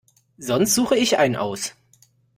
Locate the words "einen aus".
1.19-1.75